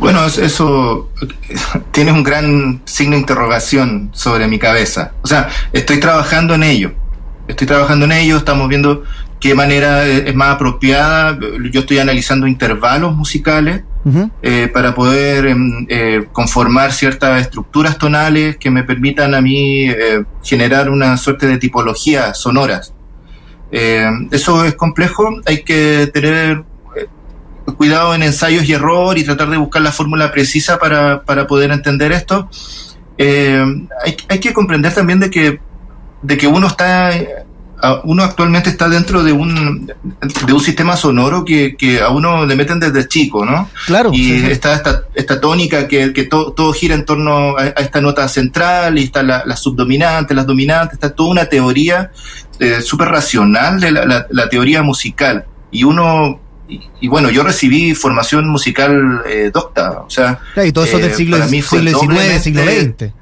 Bueno, 0.00 0.24
eso 0.24 1.10
tiene 1.92 2.10
un 2.10 2.22
gran 2.22 2.80
signo 2.86 3.12
de 3.12 3.20
interrogación 3.20 4.10
sobre 4.12 4.48
mi 4.48 4.58
cabeza. 4.58 5.12
O 5.20 5.26
sea, 5.26 5.48
estoy 5.74 6.00
trabajando 6.00 6.54
en 6.54 6.62
ello. 6.62 6.92
Estoy 7.46 7.66
trabajando 7.66 8.06
en 8.06 8.12
ello, 8.12 8.38
estamos 8.38 8.66
viendo 8.68 9.04
qué 9.38 9.54
manera 9.54 10.06
es 10.06 10.34
más 10.34 10.54
apropiada. 10.54 11.38
Yo 11.70 11.80
estoy 11.80 11.98
analizando 11.98 12.46
intervalos 12.46 13.14
musicales 13.14 13.82
eh, 14.40 14.70
para 14.72 14.94
poder 14.94 15.46
em, 15.46 15.86
eh, 15.90 16.24
conformar 16.32 16.92
ciertas 16.92 17.42
estructuras 17.42 17.98
tonales 17.98 18.56
que 18.56 18.70
me 18.70 18.84
permitan 18.84 19.34
a 19.34 19.42
mí 19.42 19.82
eh, 19.82 20.24
generar 20.42 20.88
una 20.88 21.18
suerte 21.18 21.46
de 21.46 21.58
tipologías 21.58 22.40
sonoras. 22.40 22.94
eso 23.70 24.64
es 24.64 24.74
complejo, 24.74 25.28
hay 25.46 25.62
que 25.62 26.10
tener 26.12 26.64
cuidado 27.80 28.14
en 28.14 28.22
ensayos 28.22 28.68
y 28.68 28.74
error 28.74 29.16
y 29.16 29.24
tratar 29.24 29.48
de 29.48 29.56
buscar 29.56 29.80
la 29.80 29.90
fórmula 29.90 30.30
precisa 30.30 30.78
para, 30.78 31.22
para 31.22 31.46
poder 31.46 31.70
entender 31.70 32.12
esto. 32.12 32.50
Eh, 33.16 33.64
hay, 34.04 34.16
hay, 34.28 34.38
que 34.38 34.52
comprender 34.52 34.92
también 34.92 35.18
de 35.18 35.30
que, 35.30 35.60
de 36.20 36.36
que 36.36 36.46
uno 36.46 36.66
está 36.66 37.10
uno 38.04 38.22
actualmente 38.22 38.68
está 38.68 38.86
dentro 38.86 39.22
de 39.22 39.32
un 39.32 39.86
de 39.86 40.52
un 40.52 40.60
sistema 40.60 40.94
sonoro 40.94 41.42
que, 41.42 41.74
que 41.74 42.02
a 42.02 42.10
uno 42.10 42.44
le 42.44 42.54
meten 42.54 42.80
desde 42.80 43.08
chico, 43.08 43.46
¿no? 43.46 43.70
Claro. 43.86 44.10
Y 44.12 44.32
está 44.44 44.74
esta, 44.74 45.04
esta 45.14 45.40
tónica 45.40 45.88
que, 45.88 46.12
que 46.12 46.24
todo 46.24 46.74
gira 46.74 46.94
en 46.94 47.06
torno 47.06 47.56
a, 47.56 47.68
esta 47.68 48.02
nota 48.02 48.28
central 48.28 48.98
y 48.98 49.04
está 49.04 49.22
la, 49.22 49.42
la 49.46 49.56
subdominante, 49.56 50.34
las 50.34 50.46
dominantes, 50.46 50.94
está 50.94 51.14
toda 51.14 51.30
una 51.30 51.46
teoría 51.46 52.10
eh, 52.58 52.82
súper 52.82 53.08
racional 53.08 53.80
de 53.80 53.90
la, 53.90 54.26
la, 54.28 54.48
teoría 54.50 54.82
musical. 54.82 55.46
Y 55.70 55.84
uno 55.84 56.39
y, 57.00 57.08
bueno, 57.08 57.30
yo 57.30 57.42
recibí 57.42 57.94
formación 57.94 58.48
musical 58.48 59.22
eh, 59.26 59.50
docta, 59.52 60.02
o 60.02 60.10
sea... 60.10 60.38
y 60.64 60.72
todo 60.72 60.84
eso 60.84 60.98
del 60.98 61.10
eh, 61.10 61.14
siglo, 61.14 61.36
XIX, 61.48 62.42
siglo 62.42 62.62
XX. 62.62 63.12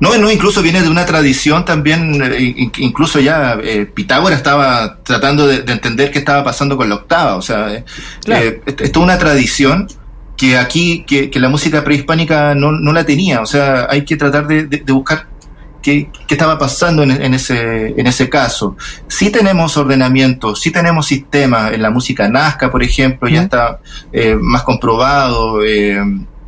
No, 0.00 0.18
no, 0.18 0.30
incluso 0.30 0.60
viene 0.60 0.82
de 0.82 0.88
una 0.88 1.06
tradición 1.06 1.64
también, 1.64 2.20
eh, 2.22 2.70
incluso 2.78 3.20
ya 3.20 3.58
eh, 3.62 3.86
Pitágoras 3.86 4.38
estaba 4.38 4.98
tratando 5.02 5.46
de, 5.46 5.64
entender 5.72 6.10
qué 6.10 6.18
estaba 6.18 6.44
pasando 6.44 6.76
con 6.76 6.88
la 6.88 6.96
octava, 6.96 7.36
o 7.36 7.42
sea, 7.42 7.72
es, 7.72 7.84
es, 8.66 8.96
una 8.96 9.18
tradición 9.18 9.88
que 10.36 10.58
aquí, 10.58 11.04
que, 11.06 11.30
la 11.38 11.48
música 11.48 11.84
prehispánica 11.84 12.54
no, 12.54 12.72
no, 12.72 12.92
la 12.92 13.06
tenía, 13.06 13.40
o 13.40 13.46
sea, 13.46 13.86
hay 13.88 14.04
que 14.04 14.16
tratar 14.16 14.46
de, 14.46 14.66
de 14.66 14.92
buscar 14.92 15.28
qué, 15.84 16.08
estaba 16.28 16.58
pasando 16.58 17.02
en, 17.02 17.34
ese, 17.34 17.88
en 17.88 18.06
ese 18.06 18.28
caso. 18.28 18.76
Sí 19.06 19.30
tenemos 19.30 19.76
ordenamiento, 19.76 20.56
sí 20.56 20.70
tenemos 20.70 21.06
sistemas, 21.06 21.72
en 21.72 21.82
la 21.82 21.90
música 21.90 22.28
Nazca, 22.28 22.70
por 22.70 22.82
ejemplo, 22.82 23.28
ya 23.28 23.42
está 23.42 23.80
eh, 24.12 24.36
más 24.40 24.62
comprobado. 24.62 25.62
Eh, 25.62 25.98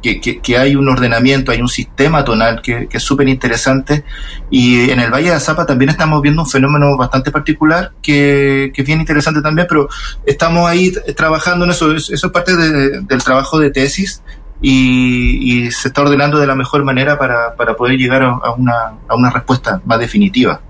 que, 0.02 0.57
hay 0.57 0.76
un 0.76 0.88
ordenamiento, 0.88 1.50
hay 1.50 1.61
un 1.61 1.69
sistema 1.69 2.25
tonal 2.25 2.62
que, 2.62 2.88
es 2.90 3.02
súper 3.02 3.28
interesante. 3.28 4.05
Y 4.50 4.90
en 4.90 5.00
el 5.00 5.11
Valle 5.11 5.31
de 5.31 5.35
Azapa 5.35 5.66
también 5.66 5.90
estamos 5.90 6.23
viendo 6.23 6.43
un 6.43 6.49
fenómeno 6.49 6.97
bastante 6.97 7.31
particular 7.31 7.93
que, 8.00 8.73
es 8.75 8.87
bien 8.87 9.00
interesante 9.00 9.43
también, 9.43 9.66
pero 9.69 9.88
estamos 10.25 10.69
ahí 10.69 10.93
trabajando 11.14 11.64
en 11.64 11.73
eso. 11.73 11.95
Eso 11.95 12.14
es 12.14 12.33
parte 12.33 12.57
del 12.57 13.23
trabajo 13.23 13.59
de 13.59 13.71
tesis 13.71 14.23
y, 14.62 15.70
se 15.70 15.88
está 15.88 16.02
ordenando 16.02 16.38
de 16.38 16.46
la 16.46 16.54
mejor 16.54 16.84
manera 16.84 17.18
para, 17.18 17.76
poder 17.76 17.96
llegar 17.96 18.22
a, 18.22 18.50
una, 18.52 18.94
a 19.08 19.14
una 19.14 19.30
respuesta 19.30 19.80
más 19.84 19.98
definitiva. 19.98 20.60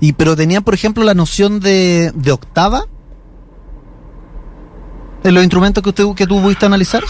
¿Y 0.00 0.12
pero 0.12 0.36
tenían, 0.36 0.62
por 0.64 0.74
ejemplo, 0.74 1.04
la 1.04 1.14
noción 1.14 1.60
de, 1.60 2.12
de 2.14 2.32
octava? 2.32 2.84
¿En 5.22 5.34
los 5.34 5.42
instrumentos 5.42 5.82
que 5.82 5.90
usted 5.90 6.04
que 6.14 6.26
tú 6.26 6.40
pudiste 6.40 6.66
analizar? 6.66 7.02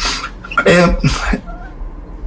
Eh, 0.64 0.96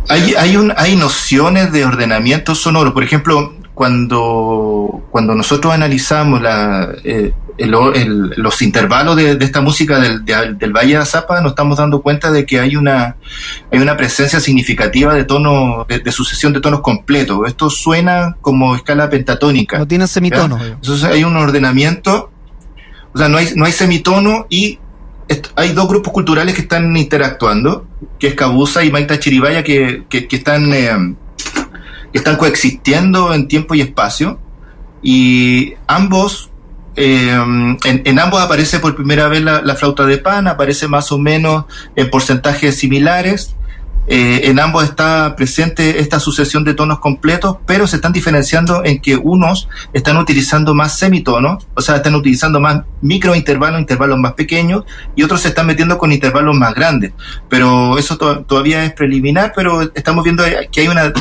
hay, 0.07 0.33
hay, 0.35 0.55
un, 0.55 0.73
hay 0.77 0.95
nociones 0.95 1.71
de 1.71 1.85
ordenamiento 1.85 2.53
sonoro. 2.55 2.93
Por 2.93 3.03
ejemplo, 3.03 3.55
cuando, 3.73 5.03
cuando 5.09 5.35
nosotros 5.35 5.73
analizamos 5.73 6.41
la, 6.41 6.89
eh, 7.03 7.33
los 7.67 8.61
intervalos 8.61 9.15
de, 9.15 9.37
esta 9.39 9.61
música 9.61 9.99
del, 9.99 10.25
del, 10.25 10.71
Valle 10.73 10.93
de 10.93 10.97
Azapa, 10.97 11.41
nos 11.41 11.51
estamos 11.51 11.77
dando 11.77 12.01
cuenta 12.01 12.31
de 12.31 12.45
que 12.45 12.59
hay 12.59 12.75
una, 12.75 13.17
hay 13.71 13.79
una 13.79 13.97
presencia 13.97 14.39
significativa 14.39 15.13
de 15.13 15.23
tono, 15.23 15.85
de, 15.87 16.11
sucesión 16.11 16.53
de 16.53 16.61
tonos 16.61 16.81
completos. 16.81 17.39
Esto 17.47 17.69
suena 17.69 18.37
como 18.41 18.75
escala 18.75 19.09
pentatónica. 19.09 19.77
No 19.77 19.87
tiene 19.87 20.07
semitono. 20.07 20.57
Entonces 20.63 21.03
hay 21.03 21.23
un 21.23 21.35
ordenamiento, 21.35 22.31
o 23.13 23.17
sea, 23.17 23.29
no 23.29 23.37
hay, 23.37 23.49
no 23.55 23.65
hay 23.65 23.71
semitono 23.71 24.45
y 24.49 24.79
hay 25.55 25.73
dos 25.73 25.87
grupos 25.87 26.11
culturales 26.13 26.55
que 26.55 26.61
están 26.61 26.95
interactuando, 26.95 27.87
que 28.17 28.27
es 28.27 28.33
Cabusa 28.35 28.83
y 28.83 28.91
Maita 28.91 29.19
Chiribaya, 29.19 29.63
que, 29.63 30.05
que, 30.09 30.27
están... 30.31 30.73
Eh, 30.73 31.15
están 32.11 32.37
coexistiendo 32.37 33.33
en 33.33 33.47
tiempo 33.47 33.75
y 33.75 33.81
espacio 33.81 34.39
y 35.01 35.73
ambos, 35.87 36.49
eh, 36.95 37.77
en, 37.85 38.19
ambos 38.19 38.41
aparece 38.41 38.79
por 38.79 38.95
primera 38.95 39.27
vez 39.27 39.41
la, 39.41 39.61
la, 39.61 39.75
flauta 39.75 40.05
de 40.05 40.17
pan, 40.17 40.47
aparece 40.47 40.87
más 40.87 41.11
o 41.11 41.17
menos 41.17 41.65
en 41.95 42.09
porcentajes 42.09 42.77
similares. 42.77 43.55
Eh, 44.11 44.49
en 44.49 44.59
ambos 44.59 44.85
está 44.85 45.35
presente 45.35 45.99
esta 45.99 46.19
sucesión 46.19 46.63
de 46.63 46.73
tonos 46.73 46.97
completos, 46.97 47.57
pero 47.67 47.85
se 47.85 47.97
están 47.97 48.11
diferenciando 48.11 48.83
en 48.83 48.99
que 49.01 49.15
unos 49.15 49.69
están 49.93 50.17
utilizando 50.17 50.73
más 50.73 50.97
semitonos, 50.97 51.67
o 51.75 51.81
sea, 51.81 51.97
están 51.97 52.15
utilizando 52.15 52.59
más 52.59 52.81
microintervalos, 53.01 53.79
intervalos 53.79 54.17
más 54.17 54.33
pequeños, 54.33 54.85
y 55.15 55.21
otros 55.21 55.41
se 55.41 55.49
están 55.49 55.67
metiendo 55.67 55.99
con 55.99 56.11
intervalos 56.11 56.55
más 56.55 56.73
grandes. 56.73 57.13
Pero 57.49 57.99
eso 57.99 58.17
to 58.17 58.43
todavía 58.45 58.83
es 58.83 58.93
preliminar, 58.93 59.53
pero 59.55 59.83
estamos 59.93 60.23
viendo 60.23 60.43
que 60.71 60.81
hay 60.81 60.87
una 60.87 61.13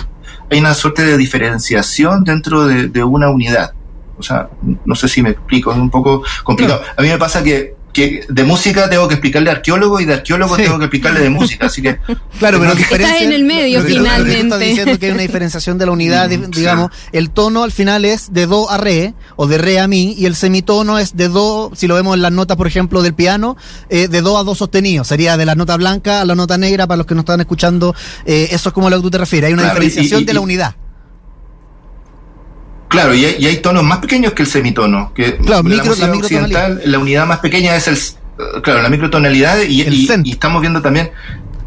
hay 0.51 0.61
una 0.61 0.73
suerte 0.73 1.05
de 1.05 1.19
diferenciación 1.19 2.25
dentro 2.25 2.67
de, 2.67 2.89
de, 2.89 3.05
una 3.05 3.29
unidad. 3.29 3.73
O 4.19 4.23
sea, 4.23 4.49
no 4.85 4.95
sé 4.95 5.09
si 5.09 5.23
me 5.23 5.31
explico, 5.31 5.73
es 5.73 5.79
un 5.79 5.91
poco 5.91 6.23
complicado. 6.43 6.83
A 6.97 7.03
mí 7.03 7.09
me 7.09 7.19
pasa 7.19 7.43
que, 7.43 7.77
que 7.93 8.27
de 8.29 8.45
música 8.45 8.89
tengo 8.91 9.09
que 9.09 9.15
explicarle 9.15 9.51
a 9.51 9.55
arqueólogo 9.55 10.01
y 10.01 10.05
de 10.05 10.15
arqueólogo 10.15 10.57
sí. 10.57 10.63
tengo 10.63 10.79
que 10.79 10.85
explicarle 10.85 11.21
de 11.21 11.31
música, 11.31 11.67
así 11.67 11.83
que... 11.83 11.99
Claro, 12.39 12.61
pero 12.61 12.73
Está 12.73 13.19
en 13.19 13.33
el 13.33 13.45
medio, 13.45 13.83
que, 13.83 13.95
finalmente. 13.95 14.41
Estás 14.41 14.61
diciendo 14.61 14.99
que 14.99 15.07
hay 15.07 15.13
una 15.13 15.23
diferenciación 15.23 15.79
de 15.79 15.87
la 15.87 15.93
unidad, 15.93 16.29
digamos, 16.29 16.91
el 17.13 17.31
tono 17.31 17.63
al 17.63 17.73
final 17.73 18.05
es 18.05 18.33
de 18.33 18.47
do 18.47 18.71
a 18.71 18.77
re, 18.77 19.15
o 19.37 19.47
de 19.47 19.59
re 19.59 19.81
a 19.81 19.89
mi, 19.89 20.13
y 20.13 20.27
el 20.27 20.37
semitono 20.37 20.99
es 20.99 21.17
de 21.17 21.29
do, 21.29 21.71
si 21.75 21.87
lo 21.87 21.95
vemos 21.95 22.15
en 22.15 22.23
las 22.23 22.33
notas, 22.33 22.57
por 22.57 22.67
ejemplo, 22.67 23.03
del 23.03 23.15
piano, 23.15 23.57
eh, 23.89 24.09
de 24.09 24.21
do 24.21 24.39
a 24.39 24.45
do 24.45 24.55
sostenido, 24.55 25.05
sería 25.05 25.37
de 25.37 25.47
la 25.47 25.55
nota 25.55 25.77
blanca 25.77 26.21
a 26.21 26.25
la 26.25 26.35
nota 26.35 26.59
negra, 26.59 26.87
para 26.87 26.99
los 26.99 27.07
que 27.07 27.15
nos 27.15 27.23
están 27.23 27.41
escuchando, 27.41 27.95
eh, 28.27 28.49
eso 28.51 28.69
es 28.69 28.73
como 28.73 28.89
a 28.89 28.91
lo 28.91 28.97
que 28.97 29.03
tú 29.03 29.11
te 29.11 29.19
refieres, 29.19 29.49
hay 29.49 29.55
una 29.55 29.63
claro, 29.63 29.81
diferenciación 29.81 30.21
y, 30.21 30.23
y, 30.23 30.27
de 30.27 30.35
la 30.35 30.41
unidad. 30.41 30.75
Claro, 32.89 33.15
y 33.15 33.25
hay, 33.25 33.37
y 33.39 33.47
hay, 33.47 33.57
tonos 33.59 33.85
más 33.85 33.99
pequeños 33.99 34.33
que 34.33 34.43
el 34.43 34.49
semitono. 34.49 35.13
Que 35.15 35.37
claro, 35.37 35.63
la 35.63 35.69
micro, 35.69 35.87
música 35.87 36.07
la 36.07 36.15
occidental, 36.15 36.83
la 36.85 36.99
unidad 36.99 37.27
más 37.27 37.39
pequeña 37.41 37.77
es 37.77 37.89
el, 37.89 37.99
claro, 38.63 38.83
la 38.83 38.89
microtonalidad 38.89 39.61
y, 39.61 39.83
y, 39.83 40.09
y, 40.25 40.31
estamos 40.31 40.61
viendo 40.61 40.81
también 40.81 41.11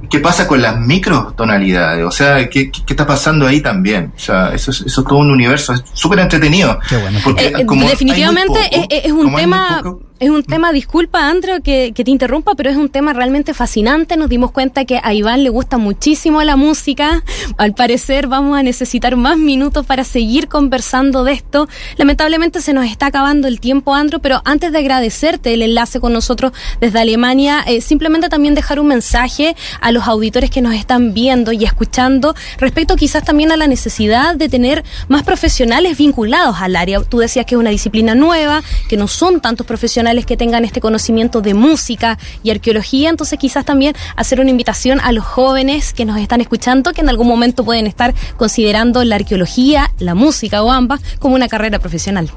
qué 0.10 0.20
pasa 0.20 0.48
con 0.48 0.62
las 0.62 0.78
microtonalidades, 0.78 2.06
o 2.06 2.12
sea, 2.12 2.50
qué, 2.50 2.70
qué, 2.70 2.84
qué 2.86 2.94
está 2.94 3.08
pasando 3.08 3.48
ahí 3.48 3.62
también. 3.62 4.12
O 4.16 4.20
sea, 4.20 4.54
eso 4.54 4.72
es, 4.72 4.82
eso 4.82 5.02
es 5.02 5.08
todo 5.08 5.20
un 5.20 5.32
universo, 5.32 5.74
es 5.74 5.84
súper 5.94 6.20
entretenido. 6.20 6.78
Qué 6.90 6.98
bueno. 6.98 7.20
Porque 7.24 7.48
Eh, 7.48 7.66
como 7.66 7.88
definitivamente 7.88 8.60
poco, 8.72 8.88
es, 8.90 9.06
es 9.06 9.12
un 9.12 9.34
tema 9.36 9.82
es 10.22 10.30
un 10.30 10.44
tema, 10.44 10.72
disculpa 10.72 11.30
Andro 11.30 11.64
que, 11.64 11.94
que 11.96 12.04
te 12.04 12.12
interrumpa, 12.12 12.54
pero 12.54 12.70
es 12.70 12.78
un 12.78 12.90
tema 12.90 13.12
realmente 13.12 13.56
fascinante. 13.56 14.18
Nos 14.18 14.30
dimos 14.30 14.52
cuenta 14.52 14.86
que 14.86 15.02
a 15.04 15.16
Iván 15.16 15.44
le 15.44 15.50
gusta 15.50 15.80
muchísimo 15.80 16.44
la 16.44 16.56
música. 16.56 17.24
Al 17.58 17.74
parecer 17.74 18.28
vamos 18.28 18.56
a 18.56 18.62
necesitar 18.62 19.16
más 19.16 19.40
minutos 19.40 19.84
para 19.84 20.04
seguir 20.04 20.48
conversando 20.48 21.24
de 21.24 21.34
esto. 21.34 21.68
Lamentablemente 21.98 22.62
se 22.62 22.72
nos 22.72 22.86
está 22.86 23.08
acabando 23.08 23.48
el 23.48 23.60
tiempo, 23.60 23.96
Andro, 23.96 24.20
pero 24.20 24.44
antes 24.46 24.72
de 24.72 24.78
agradecerte 24.78 25.56
el 25.56 25.64
enlace 25.64 26.00
con 26.00 26.14
nosotros 26.14 26.52
desde 26.80 27.00
Alemania, 27.00 27.64
eh, 27.66 27.82
simplemente 27.82 28.30
también 28.30 28.54
dejar 28.54 28.80
un 28.80 28.90
mensaje 28.90 29.56
a 29.82 29.92
los 29.92 30.08
auditores 30.08 30.52
que 30.52 30.62
nos 30.62 30.76
están 30.76 31.16
viendo 31.16 31.52
y 31.52 31.64
escuchando 31.64 32.36
respecto 32.60 32.96
quizás 32.96 33.24
también 33.24 33.52
a 33.52 33.58
la 33.58 33.66
necesidad 33.66 34.36
de 34.36 34.50
tener 34.50 34.84
más 35.08 35.24
profesionales 35.24 35.98
vinculados 35.98 36.58
al 36.60 36.76
área. 36.76 37.02
Tú 37.02 37.18
decías 37.18 37.48
que 37.48 37.56
es 37.56 37.60
una 37.60 37.72
disciplina 37.72 38.14
nueva, 38.14 38.62
que 38.88 38.98
no 38.98 39.08
son 39.08 39.42
tantos 39.42 39.66
profesionales 39.66 40.11
que 40.26 40.38
tengan 40.38 40.66
este 40.66 40.82
conocimiento 40.82 41.42
de 41.42 41.54
música 41.54 42.18
y 42.44 42.52
arqueología, 42.52 43.10
entonces 43.10 43.40
quizás 43.40 43.66
también 43.66 43.96
hacer 44.16 44.40
una 44.40 44.50
invitación 44.50 45.00
a 45.02 45.12
los 45.12 45.26
jóvenes 45.26 45.94
que 45.94 46.06
nos 46.06 46.20
están 46.20 46.42
escuchando, 46.42 46.94
que 46.94 47.02
en 47.02 47.10
algún 47.10 47.28
momento 47.28 47.64
pueden 47.64 47.88
estar 47.88 48.14
considerando 48.38 49.04
la 49.04 49.16
arqueología, 49.16 49.92
la 50.00 50.16
música 50.16 50.64
o 50.64 50.72
ambas 50.72 51.02
como 51.20 51.36
una 51.36 51.48
carrera 51.48 51.80
profesional. 51.80 52.30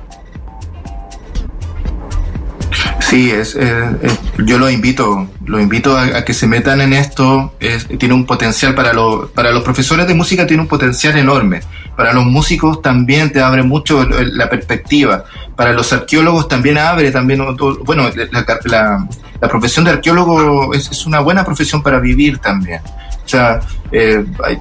Sí, 3.08 3.30
es, 3.30 3.54
eh, 3.54 3.60
eh, 4.02 4.16
yo 4.46 4.58
lo 4.58 4.70
invito, 4.70 5.28
lo 5.44 5.60
invito 5.60 5.96
a, 5.96 6.24
que 6.24 6.32
se 6.32 6.46
metan 6.46 6.80
en 6.80 6.94
esto. 6.94 7.52
Es, 7.60 7.86
tiene 7.98 8.14
un 8.14 8.24
potencial 8.24 8.74
para, 8.74 8.94
lo, 8.94 9.28
para 9.28 9.52
los 9.52 9.62
profesores 9.62 10.06
de 10.06 10.14
música, 10.14 10.46
tiene 10.46 10.62
un 10.62 10.68
potencial 10.68 11.16
enorme. 11.18 11.60
Para 11.96 12.14
los 12.14 12.24
músicos 12.24 12.80
también 12.80 13.30
te 13.30 13.40
abre 13.40 13.62
mucho 13.62 14.04
la 14.08 14.48
perspectiva. 14.48 15.24
Para 15.54 15.74
los 15.74 15.92
arqueólogos 15.92 16.48
también 16.48 16.78
abre, 16.78 17.10
también, 17.10 17.44
bueno, 17.84 18.10
la, 18.32 18.46
la, 18.64 19.08
la 19.40 19.48
profesión 19.48 19.84
de 19.84 19.90
arqueólogo 19.92 20.72
es, 20.72 20.90
es, 20.90 21.04
una 21.04 21.20
buena 21.20 21.44
profesión 21.44 21.82
para 21.82 22.00
vivir 22.00 22.38
también. 22.38 22.80
O 23.24 23.28
sea, 23.28 23.60
eh, 23.92 24.24
hay, 24.42 24.58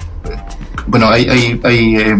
bueno, 0.87 1.09
hay, 1.09 1.29
hay, 1.29 1.61
hay 1.63 1.95
eh, 1.95 2.17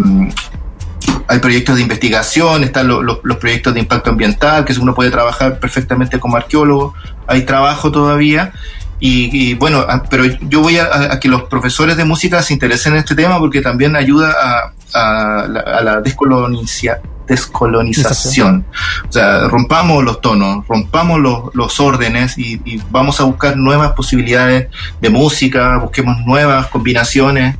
hay 1.28 1.40
proyectos 1.40 1.76
de 1.76 1.82
investigación, 1.82 2.64
están 2.64 2.88
lo, 2.88 3.02
lo, 3.02 3.22
los 3.24 3.38
proyectos 3.38 3.74
de 3.74 3.80
impacto 3.80 4.10
ambiental, 4.10 4.66
que 4.66 4.74
uno 4.74 4.94
puede 4.94 5.12
trabajar 5.12 5.60
perfectamente 5.60 6.20
como 6.20 6.38
arqueólogo, 6.38 6.94
hay 7.28 7.44
trabajo 7.44 7.92
todavía. 7.92 8.54
Y, 9.00 9.30
y 9.34 9.54
bueno, 9.56 9.86
pero 10.10 10.24
yo 10.24 10.62
voy 10.62 10.78
a, 10.78 11.14
a, 11.14 11.20
que 11.20 11.28
los 11.28 11.44
profesores 11.44 11.98
de 11.98 12.06
música 12.06 12.42
se 12.42 12.54
interesen 12.54 12.94
en 12.94 13.00
este 13.00 13.16
tema 13.16 13.38
porque 13.38 13.62
también 13.62 13.96
ayuda 13.96 14.34
a, 14.42 14.74
a 14.94 15.48
la, 15.48 15.60
a 15.60 15.84
la 15.84 16.02
descolonización 16.02 17.14
descolonización. 17.28 18.66
O 19.08 19.12
sea, 19.12 19.48
rompamos 19.48 20.04
los 20.04 20.22
tonos, 20.22 20.68
rompamos 20.68 21.20
los, 21.20 21.56
los 21.56 21.80
órdenes 21.80 22.38
y, 22.38 22.62
y, 22.66 22.82
vamos 22.92 23.20
a 23.20 23.24
buscar 23.24 23.58
nuevas 23.58 23.92
posibilidades 23.94 24.68
de 25.02 25.10
música, 25.10 25.78
busquemos 25.78 26.18
nuevas 26.26 26.68
combinaciones. 26.68 27.58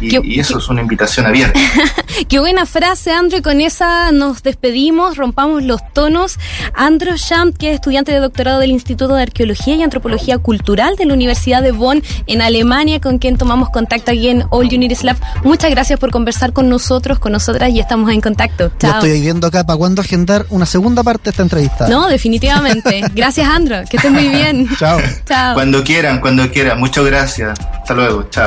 Y, 0.00 0.08
¿Qué, 0.08 0.20
y, 0.22 0.40
eso 0.40 0.54
qué, 0.54 0.60
es 0.60 0.68
una 0.68 0.80
invitación 0.82 1.26
abierta. 1.26 1.58
qué 2.28 2.38
buena 2.38 2.66
frase, 2.66 3.12
Andro, 3.12 3.38
y 3.38 3.42
con 3.42 3.60
esa 3.60 4.12
nos 4.12 4.42
despedimos, 4.42 5.16
rompamos 5.16 5.62
los 5.62 5.80
tonos. 5.92 6.38
Andro 6.74 7.16
Champ, 7.16 7.56
que 7.56 7.70
es 7.70 7.74
estudiante 7.76 8.12
de 8.12 8.18
doctorado 8.18 8.60
del 8.60 8.70
Instituto 8.70 9.14
de 9.14 9.22
Arqueología 9.22 9.76
y 9.76 9.82
Antropología 9.82 10.38
Cultural 10.38 10.96
de 10.96 11.06
la 11.06 11.14
Universidad 11.14 11.62
de 11.62 11.72
Bonn 11.72 12.02
en 12.26 12.42
Alemania, 12.42 13.00
con 13.00 13.18
quien 13.18 13.36
tomamos 13.36 13.70
contacto 13.70 14.10
aquí 14.10 14.28
en 14.28 14.44
All 14.50 14.66
Unities 14.66 15.04
Lab. 15.04 15.16
Muchas 15.44 15.70
gracias 15.70 15.98
por 15.98 16.10
conversar 16.10 16.52
con 16.52 16.68
nosotros, 16.68 17.18
con 17.18 17.32
nosotras, 17.32 17.70
y 17.70 17.80
estamos 17.80 18.10
en 18.10 18.20
contacto. 18.20 18.70
Chao. 18.78 18.92
Yo 18.92 18.98
estoy 18.98 19.20
viendo 19.20 19.46
acá 19.46 19.64
para 19.64 19.76
cuándo 19.76 20.02
agendar 20.02 20.46
una 20.50 20.66
segunda 20.66 21.02
parte 21.02 21.24
de 21.24 21.30
esta 21.30 21.42
entrevista. 21.42 21.88
No, 21.88 22.08
definitivamente. 22.08 23.02
gracias, 23.14 23.48
Andro. 23.48 23.78
Que 23.88 23.96
estés 23.96 24.12
muy 24.12 24.28
bien. 24.28 24.68
Chao. 24.78 25.00
Chao. 25.26 25.54
Cuando 25.54 25.82
quieran, 25.84 26.20
cuando 26.20 26.50
quieran. 26.50 26.78
Muchas 26.78 27.04
gracias. 27.04 27.58
Hasta 27.60 27.94
luego. 27.94 28.24
Chao. 28.30 28.46